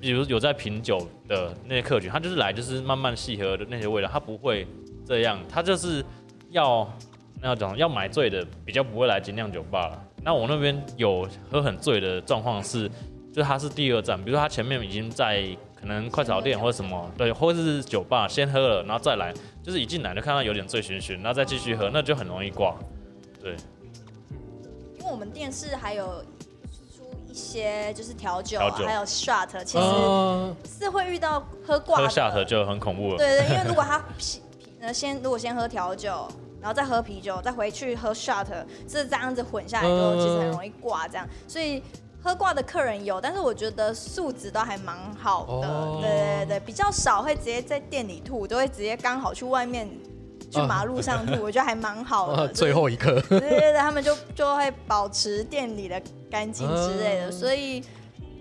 [0.00, 4.66] 比如有在品酒的那些客群，他就是来就是慢慢细喝的那些味道，他不会
[5.06, 6.04] 这样，他就是
[6.50, 6.92] 要
[7.40, 10.04] 那要讲要买醉的比较不会来精酿酒吧了。
[10.24, 12.90] 那我那边有喝很醉的状况是，
[13.32, 15.46] 就他是第二站，比如说他前面已经在
[15.82, 22.74] 可能快炒店或者什么，对，或者是酒吧先喝了，然后再来，就是一进来就看到有点醉醺醺，然后再继续喝，那就很容易挂。
[23.42, 23.56] 对，
[24.98, 26.24] 因为我们店是还有
[26.96, 31.98] 出一些就是调酒啊，还有 shot，其实是会遇到喝挂。
[31.98, 33.18] 喝 shot 就很恐怖了。
[33.18, 34.02] 对对，因为如果他
[34.80, 36.26] 呃先如果先喝调酒。
[36.62, 38.46] 然后再喝啤酒，再回去喝 shot，
[38.88, 41.28] 是这样子混下来就其实很容易挂这样。
[41.48, 41.82] 所以
[42.22, 46.00] 喝挂的客人有，但是我觉得素质都还蛮好的。
[46.00, 49.88] 对对对，比较少会直接在店里吐，都会直接刚好去外面
[50.50, 52.48] 去马路上吐，我觉得还蛮好的。
[52.54, 53.20] 最后一刻。
[53.28, 57.32] 对对对，他们就就会保持店里的干净之类的。
[57.32, 57.82] 所以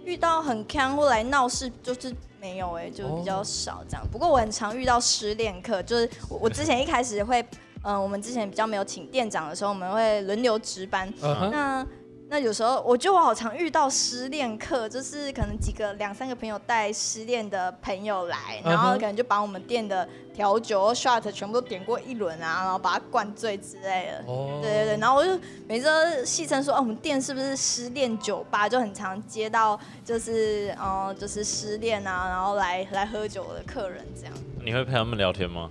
[0.06, 4.06] 遇到很坑或来闹事，就是没有哎，就比较少这样。
[4.12, 7.44] 不过我很常遇到失恋客，就是我我之前一开始会。
[7.84, 11.12] 嗯，我们之前比较没有请店长的时候，我们会轮流值班。
[11.20, 11.84] 那
[12.32, 24.24] 那有时候，我就我好常遇到失恋客，就是可能几个两三个朋友带失恋的朋友来，然后可能就把我们店的调酒、shot 全部都点过一轮啊，然后把他灌醉之类的。
[24.32, 24.60] 哦。
[24.62, 28.70] 对对对，然后我就每次都戏称说，哦，我们店是不是失恋酒吧？
[28.70, 34.34] 就很常接到就是嗯，就是失恋啊，然后来来喝酒的客人这样。
[34.64, 35.70] 你会陪他们聊天吗？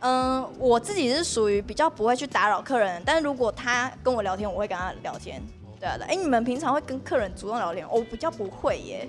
[0.00, 5.40] 嗯，我自己是属于比较不会去打扰客人，但是如果他跟我聊天，我会跟他聊天。
[5.84, 7.86] 对啊，哎，你们平常会跟客人主动聊天？
[7.90, 9.06] 我比较不会耶。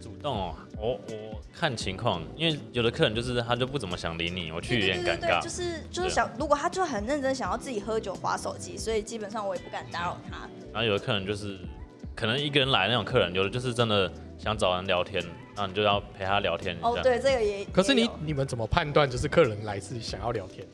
[0.00, 5.42] 主动哦，我我看情况，因为有的客人就是他就不怎么想理你，我去有点尴尬。
[5.42, 10.48] 就是就是想，如果他就很认真想要自己喝酒划手机，所以基本上我也不敢打扰他。
[10.72, 11.58] 然后有的客人就是
[12.14, 15.20] 可能一个人来那种客人，有的就是真的想找人聊天，
[15.56, 17.64] 然后你就要陪他聊天哦，对，这个也。
[17.72, 20.64] 可是你你们怎么判断就是客人来是想要聊天？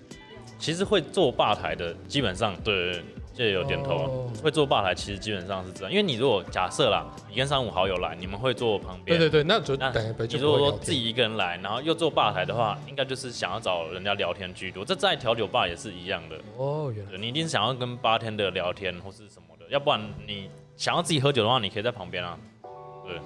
[0.58, 3.02] 其实会做吧台的，基本上对，
[3.40, 3.94] 这有点头。
[3.94, 9.18] 哦会做吧台，其实基本上是这样，因为你如果假设啦，你跟三五好友来，你们会坐旁边。
[9.18, 14.82] 对对对，那就那等于就你如果说自己一个人来，然后又坐吧台的话，应该就是想要找人家聊天居多。
[14.82, 22.38] 这在调酒吧也是一样的，哦，原来你一定是想要跟八天的聊天或是什么的，要不然你想要自己喝酒的话，你可以在旁边啊。
[23.04, 23.20] 对，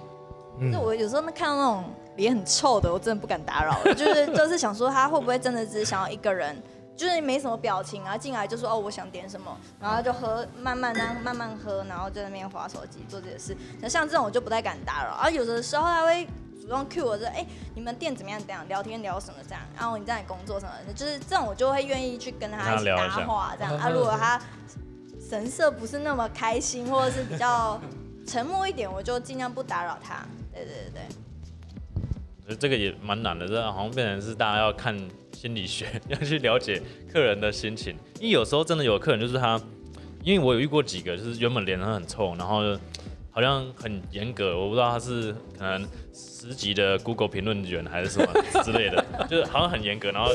[0.59, 1.85] 嗯就我有时候看到那种
[2.17, 6.61] 脸很臭的，我真的不敢打扰了，就是就是想说他会不会真的只是想要一个人，
[6.97, 13.57] 就是没什么表情然后，进来就说哦我想点什么，然后就喝慢慢那慢慢喝，然后在那边划手机做这些事。
[13.81, 16.27] 那像这种我就不太敢打扰，然后有的时候他会。
[16.61, 18.41] 主动 cue 我说，哎、你们店怎么样？
[18.41, 19.61] 怎样聊天聊什么这样？
[19.77, 23.75] 然后你在哪里工作什么的，就是这种我就会愿意去跟他一起搭话这样。
[23.75, 24.41] 嗯 啊，如果他
[25.21, 27.79] 神色不是那么开心，或者是比较
[28.27, 30.25] 沉默一点，我就尽量不打扰他。
[30.55, 30.91] 对对
[32.47, 34.97] 对这个也蛮难的，这好像变成是大家要看
[35.45, 36.81] 心理学， 要去了解
[37.13, 37.95] 客人的心情。
[38.19, 39.61] 因为有时候真的有客人就是他，
[40.23, 42.63] 因为我有遇过几个，就是原本脸上很臭，然后
[43.31, 50.33] 好像很严格，我不知道他是可能十级的 Google 评论员还是什么之类的， 就是好像很严格，然后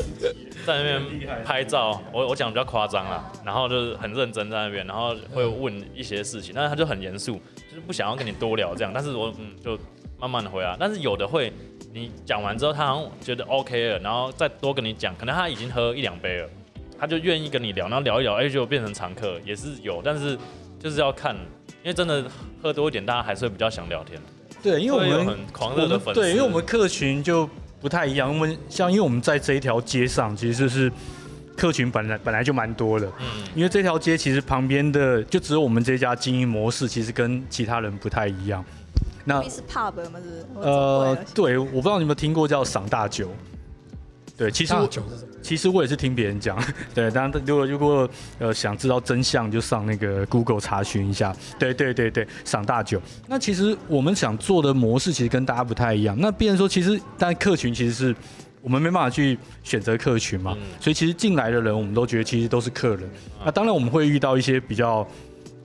[0.63, 9.75] 在那边拍照，我我讲比较夸张啦，然后就是很认真在那边，然后会问一些事情，但是他就很严肃，就是不想要跟你多聊这样，但是我嗯就
[10.19, 11.51] 慢慢的回啊，但是有的会
[11.93, 16.49] 你讲完之后，他好像觉得 OK 了，然后再多跟你讲，可能他已经喝一两杯了，
[16.99, 20.37] 他就愿意跟你聊，然后聊一聊，哎、就变成常客，也是有，但是
[20.79, 22.23] 就是要看，因为真的
[22.61, 24.21] 喝多一点，大家还是会比较想聊天。
[24.61, 27.49] 对，因为我们有很狂热的粉丝，对，因为我们客群就
[27.81, 28.29] 不太一样。
[28.29, 30.91] 我们像因为我们在这一条街上，其实就是
[31.57, 33.07] 客群本来本来就蛮多的。
[33.19, 38.63] 嗯，因为这条街其实旁边的就只有我们这家经营模式，其实跟其他人不太一样。
[39.25, 40.19] 那是 pub 吗？
[40.23, 40.45] 是？
[40.61, 43.29] 呃，对，我不知道你有没有听过叫赏大酒。
[44.37, 44.73] 对，其实？
[45.41, 46.57] 其实我也是听别人讲，
[46.93, 48.09] 对，当然如果如果
[48.39, 51.35] 呃想知道真相，就上那个 Google 查询一下。
[51.57, 53.01] 对对对对，赏大酒。
[53.27, 56.15] 那其实我们想做的模式其实跟大家不太一样。
[56.17, 58.15] 那别人说，其实但客群其实是
[58.61, 63.09] 我们没办法去选择客群嘛，嗯所以其实进来的人，我们都觉得其实都是客人。
[63.43, 65.05] 那当然我们会遇到一些比较。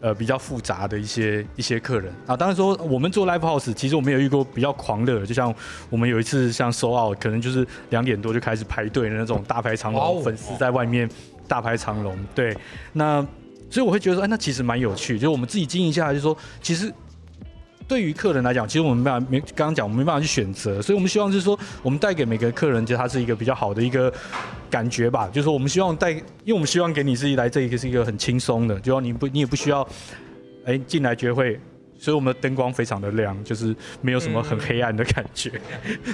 [0.04, 5.52] 呃，比较复杂的一些一些客人啊，当然说我们做 live house，其实我们有遇过比较狂热的，就像
[5.88, 11.08] 我们有一次像 s o out，，可能就是两点多就开始排队的那种大排长龙，粉丝在外面
[11.48, 12.14] 大排长龙。
[12.34, 12.54] 对，
[12.92, 13.26] 那
[13.70, 16.92] 所以我会觉得说，哎，那其实蛮有趣，就是我们自己经营下来，就说其实
[17.86, 24.12] 对于客人来讲，其实我们没办法没刚刚讲，我们没办法去选择，所以我们希望是说，我们带给每个客人，就他是一个比较好的一个
[24.70, 29.86] 感觉吧，就是说我们希望带，因为我们希望给你是一来这一个是一个很轻松的，就说你不你也不需要，
[30.64, 31.60] 哎进来觉会。
[31.96, 35.50] 所以我们的灯光非常的亮，就是没有什么很黑暗的感觉。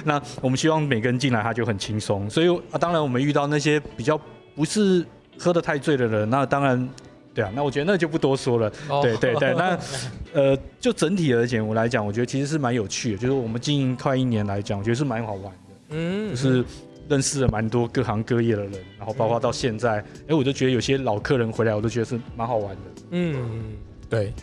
[0.05, 2.29] 那我们希望每个人进来他就很轻松。
[2.29, 4.17] 所以啊，当然我们遇到那些比较
[4.55, 5.03] 不是
[5.37, 6.89] 喝得太醉的人，那当然，
[7.33, 8.71] 对啊，那我觉得那就不多说了。
[8.89, 9.79] 哦对对对，那
[10.33, 13.17] 呃，就整体而言我来讲，我觉得其实是蛮有趣的。
[13.17, 16.63] 就是我们经营快一年来讲，我觉得是蛮好玩的，嗯就是
[17.09, 22.81] 认识了蛮多各行各业的人，然后包括到现在，哎，我就觉得有些老客人回来，我都觉得是蛮好玩的。
[23.11, 23.75] 嗯，
[24.09, 24.33] 对，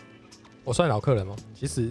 [0.63, 1.35] 我算老客人吗？
[1.53, 1.89] 其实，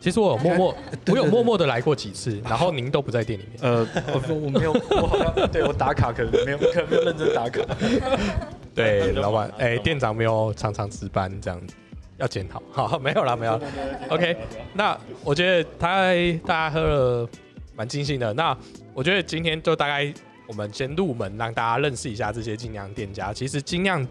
[0.00, 0.74] 其实我有默默，
[1.08, 3.58] 我有默默的来过几次，然后您都不在店里面。
[3.62, 3.86] 呃，
[4.28, 7.62] 我我没有，我好像对我打卡可能没有，可能没有认真打卡。
[8.74, 11.74] 对，老板，哎，店长没有常常值班，这样子
[12.18, 12.62] 要检讨。
[12.72, 13.60] 好，没有啦，没有啦。
[14.10, 14.36] OK，
[14.74, 16.12] 那我觉得他
[16.46, 17.28] 大家喝了
[17.74, 18.32] 蛮尽兴的。
[18.34, 18.56] 那
[18.94, 20.12] 我觉得今天就大概
[20.46, 23.32] 我们先入门，让大家认识一下这些精酿店家。
[23.32, 24.06] 其实精酿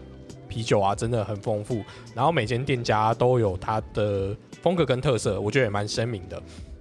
[0.48, 1.82] 啤酒啊，真的很丰富，
[2.14, 6.40] 然后每间店家都有它的风格跟特色，我觉得也蛮鲜明的。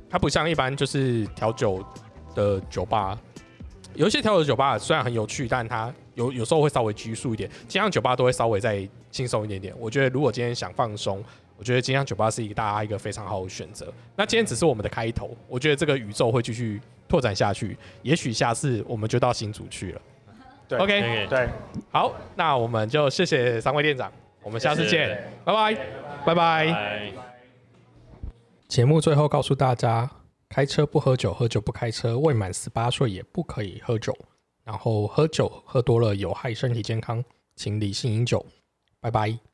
[0.09, 1.85] 它不像一般就是调酒
[2.33, 3.15] 的酒吧，
[3.93, 7.49] 有一些调酒酒吧虽然很有趣，但它有有时候会稍微拘束一点。
[7.67, 9.73] 精酿酒吧都会稍微再轻松一点点。
[9.79, 11.23] 我觉得如果今天想放松，
[11.57, 13.91] 我觉得精酿酒吧是一个大家一个非常好的选择。
[14.15, 17.77] 那今天只是我们的开头，我觉得这个宇宙会继续拓展下去。
[18.01, 20.01] 也许下次我们就到新竹去了。
[20.67, 21.49] 对 OK，OK 对，
[21.91, 24.11] 好，那我们就谢谢三位店长，
[24.43, 25.75] 我们下次见，拜拜，
[26.25, 26.67] 拜拜。
[26.67, 27.11] 拜。
[28.67, 30.07] 节目最后告诉大家：
[30.47, 34.15] 开车不喝酒，喝酒不开车，未满十八岁也不可以喝酒。
[34.69, 38.45] 然后喝酒喝多了有害身体健康，请理性饮酒。
[38.99, 39.48] 拜拜。